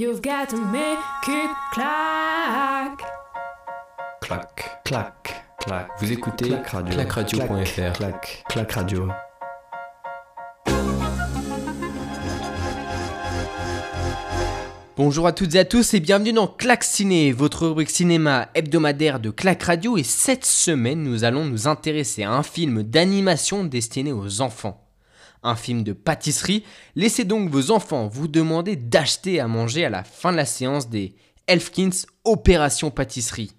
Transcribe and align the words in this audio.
You've 0.00 0.22
got 0.22 0.48
to 0.50 0.56
make 0.56 1.26
it 1.26 1.50
clack. 1.72 3.00
Clac, 4.20 4.84
Clac, 4.84 5.44
clac. 5.58 5.88
Vous 5.98 6.12
écoutez 6.12 6.50
Clac 6.50 6.68
Radio. 6.68 6.94
clacradio.fr. 6.94 7.92
clac, 7.94 8.44
clac 8.48 8.70
radio. 8.70 9.08
Bonjour 14.96 15.26
à 15.26 15.32
toutes 15.32 15.56
et 15.56 15.58
à 15.58 15.64
tous 15.64 15.94
et 15.94 15.98
bienvenue 15.98 16.32
dans 16.32 16.46
Clac 16.46 16.84
Ciné, 16.84 17.32
votre 17.32 17.66
rubrique 17.66 17.90
cinéma 17.90 18.50
hebdomadaire 18.54 19.18
de 19.18 19.30
Clac 19.30 19.64
Radio 19.64 19.96
et 19.96 20.04
cette 20.04 20.44
semaine 20.44 21.02
nous 21.02 21.24
allons 21.24 21.44
nous 21.44 21.66
intéresser 21.66 22.22
à 22.22 22.30
un 22.30 22.44
film 22.44 22.84
d'animation 22.84 23.64
destiné 23.64 24.12
aux 24.12 24.42
enfants. 24.42 24.87
Un 25.42 25.54
film 25.54 25.84
de 25.84 25.92
pâtisserie, 25.92 26.64
laissez 26.96 27.24
donc 27.24 27.50
vos 27.50 27.70
enfants 27.70 28.08
vous 28.08 28.28
demander 28.28 28.76
d'acheter 28.76 29.40
à 29.40 29.46
manger 29.46 29.84
à 29.84 29.90
la 29.90 30.04
fin 30.04 30.32
de 30.32 30.36
la 30.36 30.44
séance 30.44 30.88
des 30.88 31.14
Elfkins 31.46 31.90
Opération 32.24 32.90
Pâtisserie. 32.90 33.52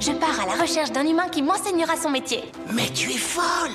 Je 0.00 0.12
pars 0.12 0.40
à 0.40 0.46
la 0.46 0.62
recherche 0.62 0.92
d'un 0.92 1.06
humain 1.06 1.28
qui 1.28 1.42
m'enseignera 1.42 1.96
son 1.96 2.10
métier. 2.10 2.40
Mais 2.74 2.88
tu 2.94 3.10
es 3.10 3.18
folle 3.18 3.70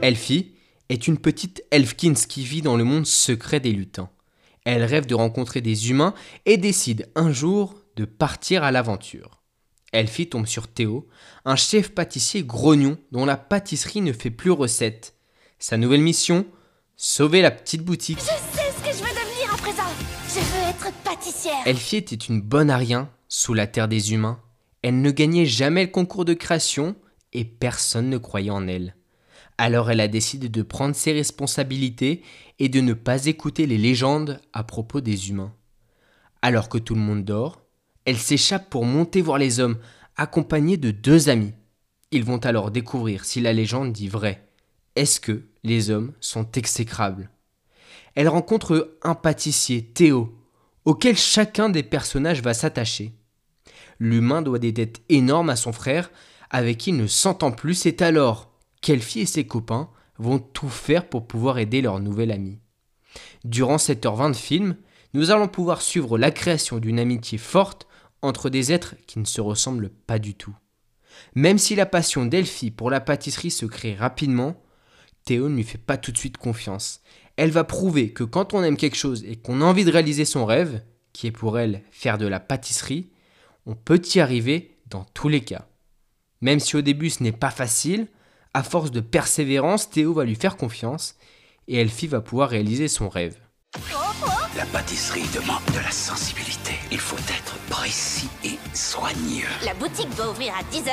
Elfie 0.00 0.54
est 0.88 1.08
une 1.08 1.18
petite 1.18 1.64
Elfkins 1.70 2.14
qui 2.14 2.44
vit 2.44 2.62
dans 2.62 2.76
le 2.76 2.84
monde 2.84 3.06
secret 3.06 3.60
des 3.60 3.72
lutins. 3.72 4.10
Elle 4.64 4.84
rêve 4.84 5.06
de 5.06 5.14
rencontrer 5.14 5.60
des 5.60 5.90
humains 5.90 6.14
et 6.46 6.56
décide 6.56 7.10
un 7.16 7.32
jour 7.32 7.74
de 7.96 8.04
partir 8.04 8.64
à 8.64 8.70
l'aventure. 8.70 9.42
Elfie 9.92 10.28
tombe 10.28 10.46
sur 10.46 10.68
Théo, 10.68 11.06
un 11.44 11.56
chef 11.56 11.90
pâtissier 11.90 12.42
grognon 12.42 12.96
dont 13.12 13.24
la 13.24 13.36
pâtisserie 13.36 14.00
ne 14.00 14.12
fait 14.12 14.30
plus 14.30 14.50
recette. 14.50 15.13
Sa 15.66 15.78
nouvelle 15.78 16.02
mission 16.02 16.44
Sauver 16.94 17.40
la 17.40 17.50
petite 17.50 17.82
boutique. 17.82 18.18
Je 18.18 18.24
sais 18.24 18.70
ce 18.76 18.82
que 18.82 18.94
je 18.94 19.02
veux 19.02 19.08
devenir 19.08 19.54
à 19.54 19.56
présent. 19.56 19.90
Je 20.28 20.40
veux 20.40 20.68
être 20.68 20.92
pâtissière. 21.02 21.56
Elfie 21.64 21.96
était 21.96 22.16
une 22.16 22.42
bonne 22.42 22.68
à 22.68 22.76
rien 22.76 23.08
sous 23.28 23.54
la 23.54 23.66
terre 23.66 23.88
des 23.88 24.12
humains. 24.12 24.42
Elle 24.82 25.00
ne 25.00 25.10
gagnait 25.10 25.46
jamais 25.46 25.84
le 25.84 25.90
concours 25.90 26.26
de 26.26 26.34
création 26.34 26.96
et 27.32 27.46
personne 27.46 28.10
ne 28.10 28.18
croyait 28.18 28.50
en 28.50 28.68
elle. 28.68 28.94
Alors 29.56 29.90
elle 29.90 30.02
a 30.02 30.06
décidé 30.06 30.50
de 30.50 30.60
prendre 30.60 30.94
ses 30.94 31.12
responsabilités 31.14 32.22
et 32.58 32.68
de 32.68 32.82
ne 32.82 32.92
pas 32.92 33.24
écouter 33.24 33.64
les 33.64 33.78
légendes 33.78 34.42
à 34.52 34.64
propos 34.64 35.00
des 35.00 35.30
humains. 35.30 35.54
Alors 36.42 36.68
que 36.68 36.76
tout 36.76 36.94
le 36.94 37.00
monde 37.00 37.24
dort, 37.24 37.62
elle 38.04 38.18
s'échappe 38.18 38.68
pour 38.68 38.84
monter 38.84 39.22
voir 39.22 39.38
les 39.38 39.60
hommes, 39.60 39.78
accompagnée 40.16 40.76
de 40.76 40.90
deux 40.90 41.30
amis. 41.30 41.54
Ils 42.10 42.22
vont 42.22 42.36
alors 42.36 42.70
découvrir 42.70 43.24
si 43.24 43.40
la 43.40 43.54
légende 43.54 43.94
dit 43.94 44.08
vrai. 44.08 44.46
Est-ce 44.94 45.20
que 45.20 45.53
les 45.64 45.90
hommes 45.90 46.12
sont 46.20 46.50
exécrables 46.52 47.30
Elle 48.14 48.28
rencontre 48.28 48.96
un 49.02 49.14
pâtissier, 49.14 49.82
Théo, 49.82 50.38
auquel 50.84 51.16
chacun 51.16 51.70
des 51.70 51.82
personnages 51.82 52.42
va 52.42 52.54
s'attacher. 52.54 53.14
L'humain 53.98 54.42
doit 54.42 54.58
des 54.58 54.72
dettes 54.72 55.02
énormes 55.08 55.50
à 55.50 55.56
son 55.56 55.72
frère, 55.72 56.10
avec 56.50 56.78
qui 56.78 56.90
il 56.90 56.96
ne 56.96 57.06
s'entend 57.06 57.50
plus, 57.50 57.74
c'est 57.74 58.02
alors 58.02 58.52
qu'Elfie 58.82 59.20
et 59.20 59.26
ses 59.26 59.46
copains 59.46 59.88
vont 60.18 60.38
tout 60.38 60.68
faire 60.68 61.08
pour 61.08 61.26
pouvoir 61.26 61.58
aider 61.58 61.80
leur 61.80 61.98
nouvel 61.98 62.30
ami. 62.30 62.58
Durant 63.44 63.76
7h20 63.76 64.30
de 64.30 64.36
film, 64.36 64.76
nous 65.14 65.30
allons 65.30 65.48
pouvoir 65.48 65.80
suivre 65.80 66.18
la 66.18 66.30
création 66.30 66.78
d'une 66.78 66.98
amitié 66.98 67.38
forte 67.38 67.86
entre 68.20 68.50
des 68.50 68.72
êtres 68.72 68.94
qui 69.06 69.18
ne 69.18 69.24
se 69.24 69.40
ressemblent 69.40 69.90
pas 69.90 70.18
du 70.18 70.34
tout. 70.34 70.54
Même 71.34 71.58
si 71.58 71.74
la 71.74 71.86
passion 71.86 72.26
d'Elfie 72.26 72.70
pour 72.70 72.90
la 72.90 73.00
pâtisserie 73.00 73.50
se 73.50 73.66
crée 73.66 73.94
rapidement, 73.94 74.63
Théo 75.24 75.48
ne 75.48 75.56
lui 75.56 75.64
fait 75.64 75.78
pas 75.78 75.96
tout 75.96 76.12
de 76.12 76.18
suite 76.18 76.36
confiance. 76.36 77.00
Elle 77.36 77.50
va 77.50 77.64
prouver 77.64 78.12
que 78.12 78.24
quand 78.24 78.54
on 78.54 78.62
aime 78.62 78.76
quelque 78.76 78.96
chose 78.96 79.24
et 79.24 79.36
qu'on 79.36 79.60
a 79.60 79.64
envie 79.64 79.84
de 79.84 79.90
réaliser 79.90 80.24
son 80.24 80.44
rêve, 80.46 80.82
qui 81.12 81.26
est 81.26 81.32
pour 81.32 81.58
elle 81.58 81.82
faire 81.90 82.18
de 82.18 82.26
la 82.26 82.40
pâtisserie, 82.40 83.10
on 83.66 83.74
peut 83.74 84.00
y 84.14 84.20
arriver 84.20 84.76
dans 84.90 85.04
tous 85.14 85.28
les 85.28 85.40
cas. 85.40 85.66
Même 86.40 86.60
si 86.60 86.76
au 86.76 86.82
début 86.82 87.10
ce 87.10 87.22
n'est 87.22 87.32
pas 87.32 87.50
facile, 87.50 88.08
à 88.52 88.62
force 88.62 88.90
de 88.90 89.00
persévérance, 89.00 89.90
Théo 89.90 90.12
va 90.12 90.24
lui 90.24 90.34
faire 90.34 90.56
confiance 90.56 91.16
et 91.66 91.80
Elfie 91.80 92.06
va 92.06 92.20
pouvoir 92.20 92.50
réaliser 92.50 92.88
son 92.88 93.08
rêve. 93.08 93.36
La 94.56 94.66
pâtisserie 94.66 95.26
demande 95.34 95.64
de 95.74 95.80
la 95.80 95.90
sensibilité. 95.90 96.74
Il 96.92 97.00
faut 97.00 97.16
être 97.16 97.56
précis 97.68 98.28
et 98.44 98.56
soigneux. 98.72 99.48
La 99.64 99.74
boutique 99.74 100.14
doit 100.16 100.30
ouvrir 100.30 100.52
à 100.54 100.62
10h. 100.72 100.92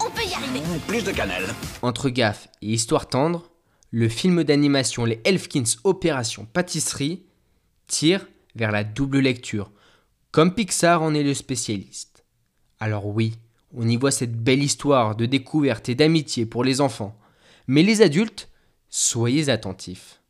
On 0.00 0.10
peut 0.10 0.22
y 0.22 0.32
arriver. 0.32 0.60
Mmh, 0.60 0.80
Plus 0.86 1.04
de 1.04 1.10
cannelle. 1.10 1.44
Entre 1.82 2.08
gaffe 2.08 2.48
et 2.62 2.68
histoire 2.68 3.06
tendre, 3.08 3.51
le 3.92 4.08
film 4.08 4.42
d'animation 4.42 5.04
Les 5.04 5.20
Elfkins 5.24 5.76
Opération 5.84 6.46
Pâtisserie 6.50 7.24
tire 7.86 8.26
vers 8.54 8.72
la 8.72 8.84
double 8.84 9.18
lecture, 9.18 9.70
comme 10.30 10.54
Pixar 10.54 11.02
en 11.02 11.12
est 11.12 11.22
le 11.22 11.34
spécialiste. 11.34 12.24
Alors 12.80 13.06
oui, 13.06 13.34
on 13.74 13.86
y 13.86 13.96
voit 13.98 14.10
cette 14.10 14.42
belle 14.42 14.62
histoire 14.62 15.14
de 15.14 15.26
découverte 15.26 15.90
et 15.90 15.94
d'amitié 15.94 16.46
pour 16.46 16.64
les 16.64 16.80
enfants. 16.80 17.18
Mais 17.66 17.82
les 17.82 18.00
adultes, 18.00 18.48
soyez 18.88 19.50
attentifs. 19.50 20.22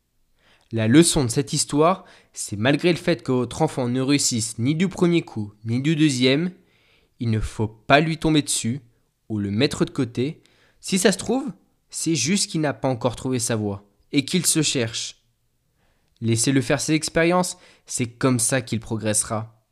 La 0.73 0.89
leçon 0.89 1.23
de 1.23 1.29
cette 1.29 1.53
histoire, 1.53 2.03
c'est 2.33 2.57
malgré 2.57 2.91
le 2.91 2.97
fait 2.97 3.23
que 3.23 3.31
votre 3.31 3.61
enfant 3.61 3.87
ne 3.87 4.01
réussisse 4.01 4.59
ni 4.59 4.75
du 4.75 4.89
premier 4.89 5.21
coup, 5.21 5.53
ni 5.63 5.81
du 5.81 5.95
deuxième, 5.95 6.51
il 7.21 7.29
ne 7.29 7.39
faut 7.39 7.67
pas 7.69 8.01
lui 8.01 8.17
tomber 8.17 8.41
dessus 8.41 8.81
ou 9.29 9.39
le 9.39 9.51
mettre 9.51 9.85
de 9.85 9.91
côté. 9.91 10.41
Si 10.81 10.99
ça 10.99 11.13
se 11.13 11.17
trouve, 11.17 11.45
c'est 11.93 12.15
juste 12.15 12.49
qu'il 12.49 12.61
n'a 12.61 12.73
pas 12.73 12.87
encore 12.87 13.15
trouvé 13.15 13.37
sa 13.37 13.55
voie 13.55 13.83
et 14.11 14.25
qu'il 14.25 14.47
se 14.47 14.63
cherche. 14.63 15.23
Laissez-le 16.21 16.61
faire 16.61 16.81
ses 16.81 16.93
expériences, 16.93 17.55
c'est 17.85 18.07
comme 18.07 18.39
ça 18.39 18.61
qu'il 18.61 18.79
progressera. 18.79 19.63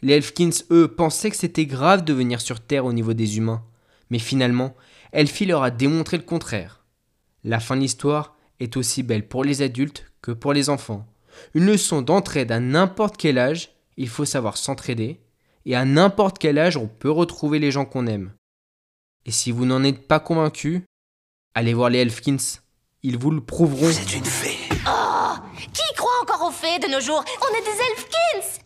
Les 0.00 0.14
Elfkins, 0.14 0.50
eux, 0.70 0.86
pensaient 0.86 1.30
que 1.30 1.36
c'était 1.36 1.66
grave 1.66 2.04
de 2.04 2.12
venir 2.12 2.40
sur 2.40 2.60
Terre 2.60 2.84
au 2.84 2.92
niveau 2.92 3.12
des 3.12 3.38
humains. 3.38 3.64
Mais 4.10 4.20
finalement, 4.20 4.76
Elfie 5.10 5.46
leur 5.46 5.64
a 5.64 5.72
démontré 5.72 6.16
le 6.16 6.22
contraire. 6.22 6.84
La 7.42 7.58
fin 7.58 7.74
de 7.74 7.80
l'histoire 7.80 8.36
est 8.60 8.76
aussi 8.76 9.02
belle 9.02 9.26
pour 9.26 9.42
les 9.42 9.62
adultes 9.62 10.06
que 10.22 10.30
pour 10.30 10.52
les 10.52 10.70
enfants. 10.70 11.06
Une 11.54 11.66
leçon 11.66 12.02
d'entraide 12.02 12.52
à 12.52 12.60
n'importe 12.60 13.16
quel 13.16 13.36
âge, 13.36 13.70
il 13.96 14.08
faut 14.08 14.24
savoir 14.24 14.58
s'entraider, 14.58 15.20
et 15.66 15.74
à 15.74 15.84
n'importe 15.84 16.38
quel 16.38 16.58
âge 16.58 16.76
on 16.76 16.86
peut 16.86 17.10
retrouver 17.10 17.58
les 17.58 17.72
gens 17.72 17.84
qu'on 17.84 18.06
aime. 18.06 18.32
Et 19.26 19.32
si 19.32 19.50
vous 19.50 19.66
n'en 19.66 19.82
êtes 19.82 20.06
pas 20.06 20.20
convaincu, 20.20 20.84
allez 21.54 21.74
voir 21.74 21.90
les 21.90 22.00
Elfkins, 22.00 22.36
ils 23.02 23.18
vous 23.18 23.30
le 23.30 23.40
prouveront. 23.40 23.86
Vous 23.86 23.98
êtes 24.00 24.14
une 24.14 24.24
fée. 24.24 24.58
Oh 24.86 25.34
Qui 25.72 25.94
croit 25.96 26.12
encore 26.22 26.48
aux 26.48 26.52
fées 26.52 26.78
de 26.80 26.88
nos 26.88 27.00
jours? 27.00 27.24
On 27.40 27.54
est 27.54 27.62
des 27.62 27.82
elfkins 27.92 28.63